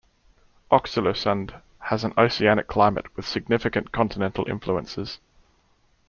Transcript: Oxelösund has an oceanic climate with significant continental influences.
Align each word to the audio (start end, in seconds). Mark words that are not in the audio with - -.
Oxelösund 0.71 1.61
has 1.77 2.03
an 2.03 2.15
oceanic 2.17 2.65
climate 2.65 3.05
with 3.15 3.27
significant 3.27 3.91
continental 3.91 4.47
influences. 4.49 5.19